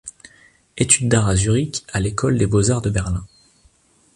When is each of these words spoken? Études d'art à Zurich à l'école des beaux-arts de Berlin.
Études 0.77 1.09
d'art 1.09 1.27
à 1.27 1.35
Zurich 1.35 1.85
à 1.93 1.99
l'école 1.99 2.39
des 2.39 2.47
beaux-arts 2.47 2.81
de 2.81 2.89
Berlin. 2.89 3.23